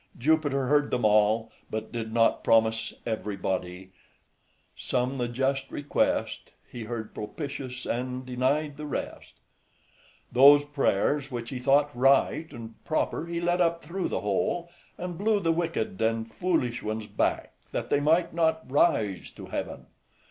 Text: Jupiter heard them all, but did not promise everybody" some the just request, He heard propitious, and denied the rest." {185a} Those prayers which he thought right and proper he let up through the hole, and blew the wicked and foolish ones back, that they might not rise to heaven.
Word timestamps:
Jupiter 0.17 0.65
heard 0.65 0.89
them 0.89 1.05
all, 1.05 1.51
but 1.69 1.91
did 1.91 2.11
not 2.11 2.43
promise 2.43 2.91
everybody" 3.05 3.91
some 4.75 5.19
the 5.19 5.27
just 5.27 5.69
request, 5.69 6.53
He 6.67 6.85
heard 6.85 7.13
propitious, 7.13 7.85
and 7.85 8.25
denied 8.25 8.77
the 8.77 8.87
rest." 8.87 9.35
{185a} 10.33 10.33
Those 10.33 10.65
prayers 10.65 11.29
which 11.29 11.51
he 11.51 11.59
thought 11.59 11.95
right 11.95 12.51
and 12.51 12.83
proper 12.83 13.27
he 13.27 13.39
let 13.39 13.61
up 13.61 13.83
through 13.83 14.07
the 14.07 14.21
hole, 14.21 14.71
and 14.97 15.19
blew 15.19 15.39
the 15.39 15.53
wicked 15.53 16.01
and 16.01 16.27
foolish 16.27 16.81
ones 16.81 17.05
back, 17.05 17.53
that 17.71 17.91
they 17.91 17.99
might 17.99 18.33
not 18.33 18.71
rise 18.71 19.29
to 19.29 19.45
heaven. 19.45 19.85